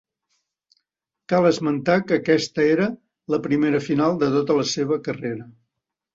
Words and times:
Cal 1.33 1.47
esmentar 1.49 1.97
que 2.07 2.17
aquesta 2.21 2.65
era 2.77 2.89
la 3.35 3.41
primera 3.45 3.83
final 3.91 4.19
de 4.27 4.33
tota 4.39 4.59
la 4.63 4.67
seua 4.73 5.01
carrera. 5.11 5.49